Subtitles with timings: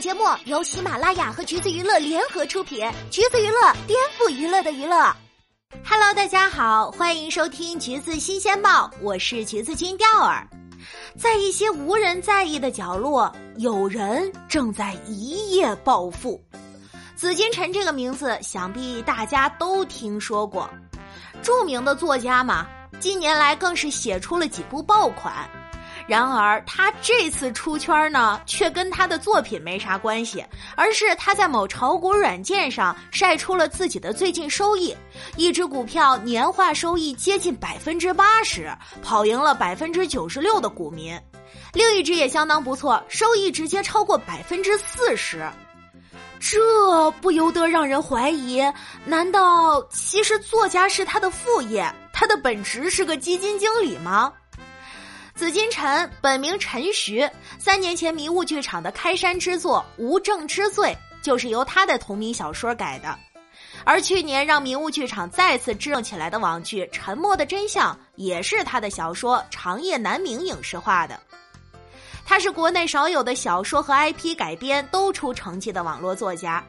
[0.00, 5.12] 节目由喜马拉雅和橘子娱乐联合出品，橘子娱乐颠覆娱乐的娱乐。
[5.84, 10.46] Hello，大家好，欢迎收听橘子新鲜报，我是橘子金钓儿。
[11.16, 16.40] 在一些无人在意的角落，有人正在一夜暴富。
[17.16, 20.70] 紫金陈这个名字，想必大家都听说过。
[21.42, 22.68] 著名的作家嘛，
[23.00, 25.48] 近年来更是写出了几部爆款。
[26.08, 30.42] 然而，他这次出圈呢，却跟他的作品没啥关系，
[30.74, 34.96] 而是他在某炒股软件上晒出了自己的最近收益，
[35.36, 41.14] 一只股票年化收益接近百分之八十，跑赢了百分之九十六的股民；
[41.74, 45.46] 另一只也相当不错，收益直接超过百分之四十。
[46.40, 48.62] 这不由得让人怀疑：
[49.04, 51.86] 难道其实作家是他的副业？
[52.14, 54.32] 他的本职是个基金经理吗？
[55.38, 57.24] 紫金陈本名陈徐，
[57.60, 60.88] 三年前迷雾剧场的开山之作《无证之罪》
[61.24, 63.16] 就是由他的同名小说改的，
[63.84, 71.16] 而去年让迷雾剧场再次支棱起来的网剧《沉默的真相》也是他的小说《长夜难明》影视化的。
[72.26, 76.64] 他是国内少有的小说和 IP 改编都出成绩的网络作家，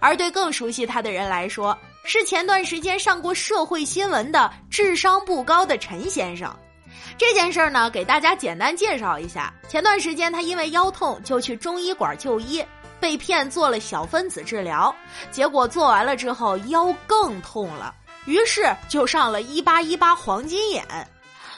[0.00, 6.58] 而对更熟悉他的人来说，是前段时间上过社会新闻的智商不高的陈先生。
[7.16, 9.52] 这件事儿呢，给大家简单介绍一下。
[9.68, 12.64] 前段时间，他因为腰痛就去中医馆就医，
[13.00, 14.94] 被骗做了小分子治疗，
[15.30, 20.84] 结果做完了之后腰更痛了，于是就上了一八一八黄金眼。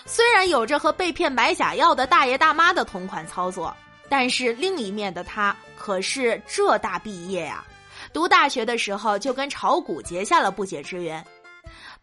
[0.06, 3.74] 虽然有着和被骗买假药的大爷大妈的同款操作，
[4.08, 7.64] 但是另一面的他可是浙大毕业呀，
[8.12, 11.24] 读大学的时候就跟炒股结下了不解之缘。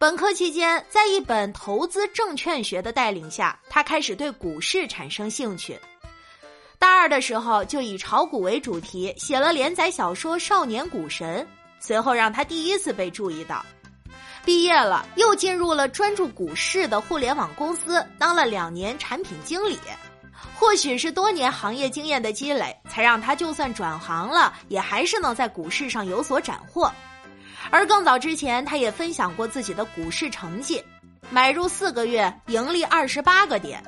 [0.00, 5.76] 本科期间，在一本投资证券学的带领下，他开始对股市产生兴趣。
[6.78, 11.44] 大二的时候，就以炒股为主题写了连载小说《少年股神》，
[11.84, 13.66] 随后让他第一次被注意到。
[14.44, 19.76] 毕业了，又进入了专注股市的互联网公司，当了两年产品经理。
[20.54, 26.88] 或许是多年行业经验的积累，才让他就算转行了，也还是能在股市上有所斩获。
[27.70, 30.82] 而更早之前，他也分享过自己的股市成绩：
[31.30, 33.82] 买入四个月，盈利二十八个点，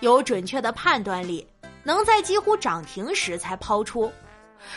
[0.00, 1.46] 有准确的判断力，
[1.82, 4.10] 能在几乎涨停时才抛出，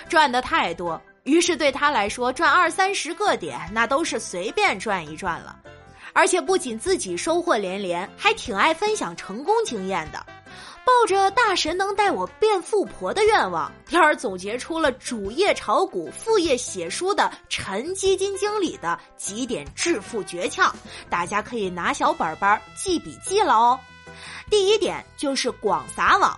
[0.09, 5.57] 赚的太多，于是对他来说，赚二三十个点那都是随便赚一赚了。
[6.13, 10.25] 而且不仅自己收获连连，还挺爱分享成功经验的。
[10.83, 20.71] 抱着大神能带我变富婆的愿望，天儿总结出了主业炒股、副业写书的陈基金经理的几点致富诀窍，
[21.09, 23.79] 大家可以拿小本本记笔记了哦。
[24.49, 26.37] 第一点就是广撒网。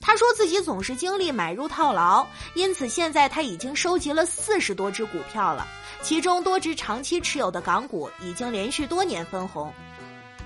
[0.00, 5.66] 他说自己总是经历买入套牢，因此现在他已经收集了四十多只股票了，
[6.02, 9.72] 其中多只长期持有的港股已经连续多年分红。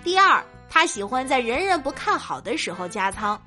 [0.04, 0.44] 第二。
[0.70, 3.40] 他喜欢在人人不看好的时候加仓，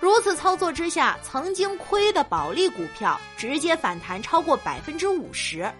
[0.00, 5.70] 如此操作之下，曾经亏的保利股票直接反弹超过百分之五十，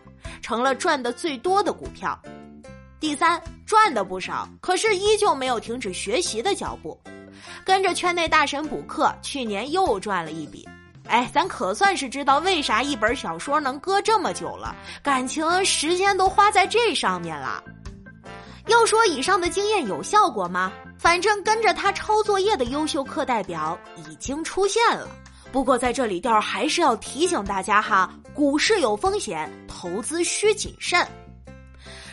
[0.40, 2.18] 成了赚的最多的股票。
[3.00, 7.00] 第三，赚的不少，可是依旧没有停止学习的脚步，
[7.64, 10.68] 跟着圈内大神补课，去年又赚了一笔。
[11.08, 17.60] 哎，咱可算是知道为啥一本小说能搁这么久了，感情时间都花在这上面了。
[18.68, 20.72] 要说以上的经验有效果吗？
[20.98, 25.08] 反正跟着他抄作业的优秀课代表已经出现了。
[25.50, 31.06] 不过在这里，调儿还是要提醒大家哈，股市有风险，投资需谨慎。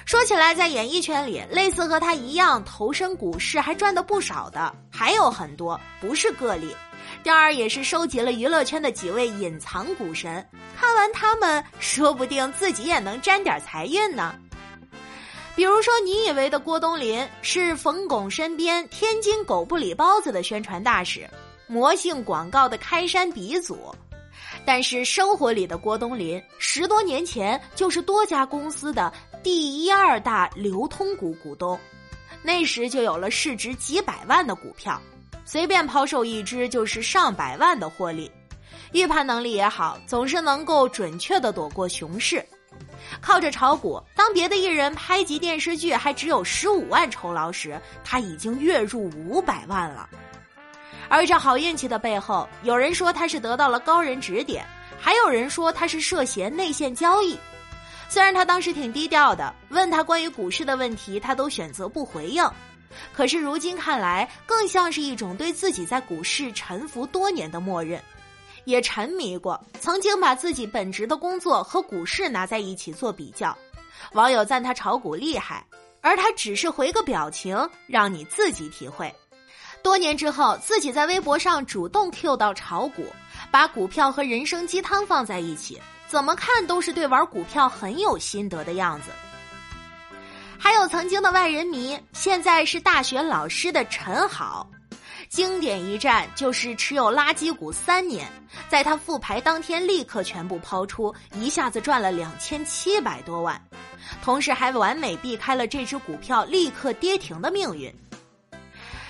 [0.05, 6.75] 说起来，在演艺圈里，类似和他一样投身股市还赚的不少的还有很多，不是个例。
[7.23, 10.45] 调儿也是收集了娱乐圈的几位隐藏股神，
[10.75, 14.33] 看完他们，说不定自己也能沾点财运呢。
[15.59, 21.29] 比如说，你以为的郭冬临是冯巩身边天津狗不理包子的宣传大使，
[21.67, 23.93] 魔性广告的开山鼻祖，
[24.65, 29.11] 但是生活里的郭冬临十多年前就是多家公司的
[29.43, 31.77] 第一二大流通股股东，
[32.41, 34.97] 那时就有了市值几百万的股票，
[35.43, 38.31] 随便抛售一只就是上百万的获利，
[38.93, 42.41] 预判能力也好，总是能够准确的躲过熊市。
[43.21, 50.09] 靠着炒股，当别的艺人拍集电视剧还只有十五万酬劳时，他已经月入五百万了。
[51.07, 54.65] 而这好运气的背后，有人说他是得到了高人指点，
[54.99, 57.37] 还有人说他是涉嫌内线交易。
[58.07, 62.43] 虽然他当时挺低调的，问他关于股市的问题，他都选择不回应。
[63.13, 68.01] 可是如今看来，更像是一种对自己在股市沉浮多年的默认。
[68.69, 73.57] 也沉迷过，曾经把自己本职的工作和股市拿在一起做比较。
[74.13, 75.65] 网友赞他炒股厉害，
[76.01, 79.13] 而他只是回个表情，让你自己体会。
[79.81, 83.05] 多年之后，自己在微博上主动 Q 到炒股，
[83.49, 89.11] 把股票和人生鸡汤放在一起，怎么看都是对玩股票很有心得的样子。
[90.57, 94.69] 还有曾经的万人迷，现在是大学老师的陈好，
[95.29, 98.27] 经典一战就是持有垃圾股三年，
[98.67, 103.61] 在他复牌当天立刻全部抛出，一下子赚了两千七百多万，
[104.23, 107.93] 同时还完美避开了这只股票立刻跌停的命运。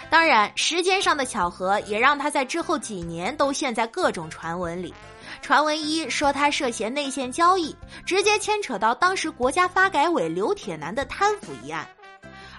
[0.09, 4.93] 当然，时间上的巧合也让他在之后几年都陷在各种传闻里。
[5.41, 7.73] 传闻一说他涉嫌内线交易，
[8.05, 11.85] 直接牵扯到当时国家发改委刘铁男的贪腐一案；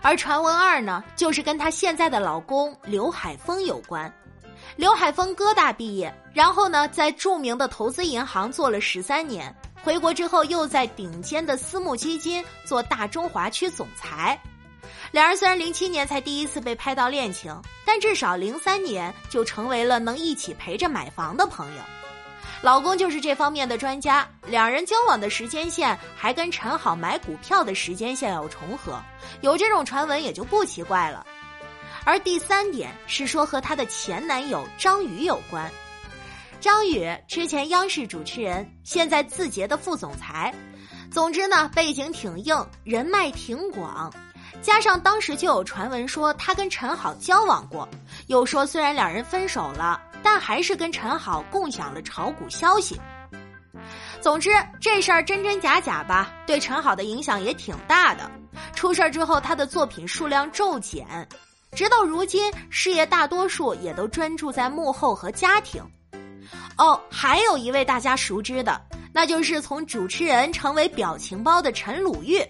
[0.02, 4.12] 而传闻二呢，就是跟她现在的老公刘海峰有关。
[4.76, 14.40] 刘海峰哥大毕业，然后呢，在著名的投资银行做了十三年，回国之后又在顶尖的私募基金做大中华区总裁。
[15.12, 17.54] 两人虽然零七年才第一次被拍到恋情，
[17.84, 21.82] 但至少零三年就成为了能一起陪着买房的朋友。
[22.62, 29.00] 老公就是这方面的专家，两人交往的时间线还跟陈好买股票的时间线有重合，
[29.40, 31.26] 有这种传闻也就不奇怪了。
[32.04, 35.70] 而第三点是说和她的前男友张宇有关。
[36.60, 40.54] 张宇之前央视主持人，现在字节的副总裁，
[41.10, 44.12] 总之呢背景挺硬，人脉挺广。
[44.60, 47.88] 加上当时就有传闻说他跟陈好交往过，
[48.26, 53.00] 又说虽然两人分手了，但还是跟陈好共享了炒股消息。
[54.20, 54.50] 总之
[54.80, 58.30] 这事儿真真假假吧，对陈好的影响也挺大的。
[58.74, 61.06] 出事儿之后，他的作品数量骤减，
[61.72, 65.82] 直到如今，事业大多数也都专注在幕后和家庭。
[66.76, 68.80] 哦，还有一位大家熟知的，
[69.12, 72.44] 那就是从主持人成为表情包的陈鲁豫。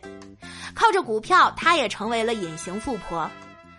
[0.75, 3.31] 靠着股票，她也成为了隐形富婆。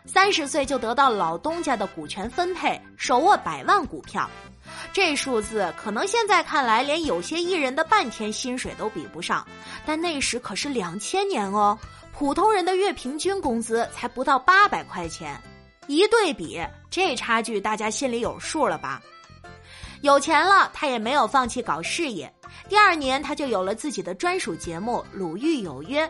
[0.05, 4.29] 三十岁就得到老东家的股权分配，手握百万股票，
[4.91, 9.45] 这数字可能现在看来连有些艺人的半天薪水都比不上，
[9.85, 11.77] 但那时可是两千年哦，
[12.11, 15.39] 普通人的月平均工资才不到八百块钱，
[15.87, 16.59] 一对比，
[16.89, 19.01] 这差距大家心里有数了吧？
[20.01, 22.31] 有钱了，他也没有放弃搞事业。
[22.67, 26.05] 第二年，他就有了自己的专属节目《鲁豫有约》。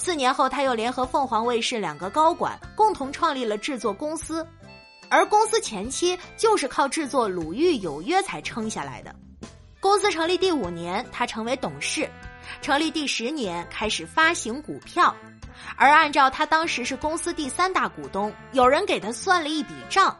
[0.00, 4.46] 四年后，他又联合凤凰卫视两个高管，共同创立了制作公司，
[5.10, 9.14] 而公司前期就是靠制作《鲁豫有约》才撑下来的。
[9.78, 12.06] 公司成立第五年，他成为董事；
[12.62, 15.14] 成立第十年，开始发行股票。
[15.76, 20.16] 而按照他当时是公司第三大股东，有人给他算了一笔账：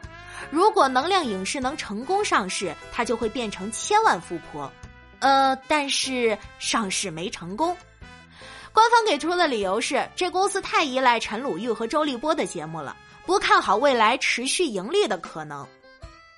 [0.51, 4.71] 如果能量影视能成功上市，他就会变成千万富婆。
[5.21, 7.75] 呃，但是上市没成功。
[8.73, 12.97] 官方给出的理由是，这公司太依赖陈鲁豫和周立波的节目了，
[13.27, 15.67] 不看好未来持续盈利的可能。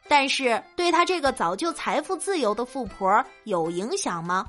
[0.09, 4.47] 但是对他这个早就财富自由的富婆有影响吗？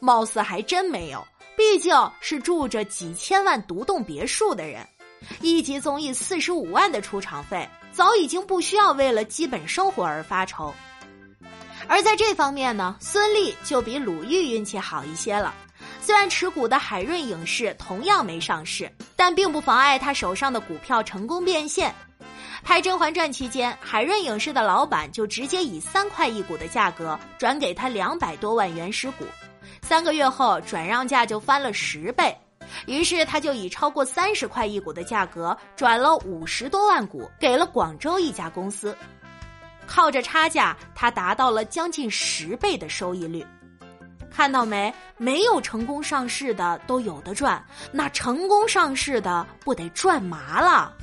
[0.00, 1.26] 貌似还真没有。
[1.56, 4.86] 毕竟是住着几千万独栋别墅的人，
[5.40, 10.72] 一集综艺四十五万的出场费，早已经不需要为了基本生活而发愁。
[11.88, 15.52] 而在这方面呢，孙俪就比鲁豫运气好一些了。
[16.08, 21.94] 虽然持股的海润影视同样没上市，但并不妨碍他手上的股票成功变现。
[22.64, 29.26] 拍《甄嬛传》期间，海润影视的老板就直接以三块一股的价格转给他两百多万原始股，
[29.82, 32.34] 三个月后转让价就翻了十倍，
[32.86, 38.96] 于是他就以超过三十块一股的价格转了五十多万股给了广州一家公司，
[39.86, 43.44] 靠着差价，他达到了将近十倍的收益率。
[44.38, 44.94] 看到没？
[45.16, 50.94] 没有成功上市的都有的赚，那成功上市的不得赚麻了？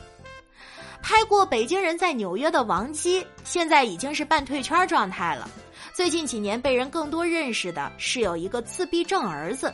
[1.04, 5.50] 拍过《北京人在纽约》的王姬，现在已经是半退圈状态了。
[5.94, 9.74] 最近几年被人更多认识的是有一个自闭症儿子。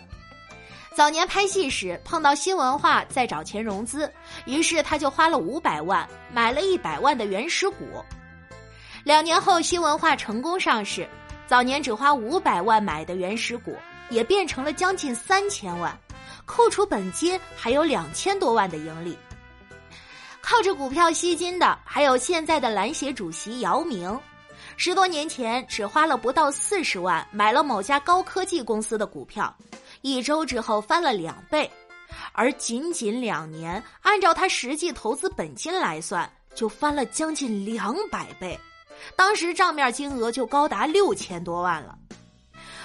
[0.95, 4.11] 早年拍戏时碰到新文化在找钱融资，
[4.47, 8.03] 于是他就花了五百万买了一百万的原始股。
[9.03, 11.07] 两年后新文化成功上市。
[11.51, 13.75] 早年只花五百万买的原始股，
[14.09, 15.99] 也变成了将近三千万，
[16.45, 19.17] 扣除本金还有两千多万的盈利。
[20.39, 24.17] 靠着股票吸金的还有现在的篮协主席姚明，
[24.77, 29.53] 十多年前只花了不到四十万买了某家高科技公司的股票，
[30.03, 31.69] 一周之后翻了两倍，
[32.31, 38.57] 而仅仅两年，按照他实际投资本金来算，就翻了将近两百倍。
[39.15, 41.97] 当时账面金额就高达六千多万了。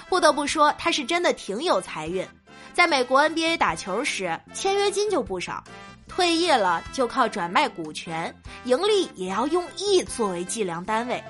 [0.09, 2.25] 不得不说，他是真的挺有财运，
[2.73, 5.63] 在美国 NBA 打球时，签约金就不少。
[6.07, 8.33] 退役了就靠转卖股权，
[8.63, 11.23] 盈利也要用亿作为计量单位。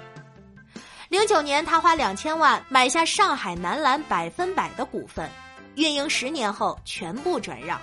[1.09, 5.29] 零九年，他花两千万买下上海男篮百分百的股份，
[5.75, 7.81] 运营十年后全部转让。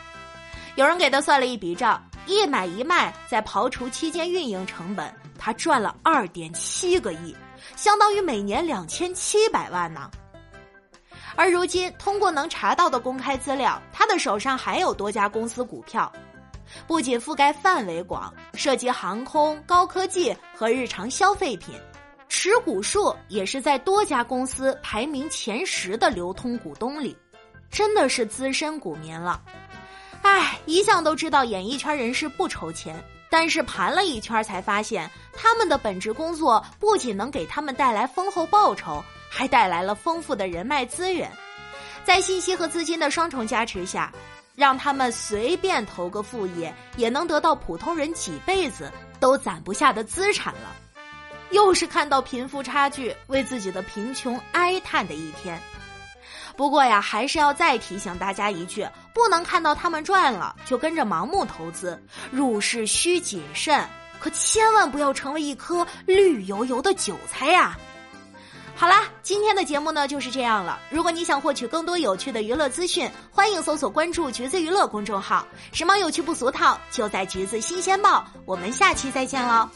[0.77, 5.13] 有人给他算了一笔账，一买一卖，在刨除期间运营成本，
[5.45, 7.37] 他赚了二点七个亿，
[7.77, 10.11] 相当于每年两千七百万呢。
[11.37, 16.11] 而如今，通过能查到的公开资料，他的手上还有多家公司股票。
[16.87, 21.79] 不仅覆盖范围广，涉及航空、高科技和日常消费品，
[22.27, 27.15] 持股数也是在多家公司排名前十的流通股东里，
[27.71, 29.43] 真的是资深股民了。
[30.23, 33.05] 唉，一向都知道演艺圈人士不愁钱，
[33.37, 41.29] 但是盘了一圈才发现，他们的本职工作不仅能给他们带来丰厚报酬，还带来了丰富的人脉资源，
[42.05, 44.13] 在信息和资金的双重加持下。
[44.55, 48.89] 让他们随便投个副业，也能得到普通人几辈子
[49.19, 50.71] 都攒不下的资产了。
[51.51, 55.61] 又是看到贫富差距，为自己的贫穷哀叹的一天。
[56.57, 63.85] 不过呀，还是要再提醒大家一句：不能看到他们赚了就跟着盲目投资，入市需谨慎，
[64.21, 67.77] 可千万不要成为一颗绿油油的韭菜呀！
[68.77, 70.79] 好啦，今天的节目呢就是这样了。
[70.91, 78.25] 如果你想获取更多有趣的娱乐资讯，欢迎搜索关注“橘子娱乐”公众号，时髦有趣不俗套，就在“橘子新鲜报”。
[78.45, 79.69] 我们下期再见喽！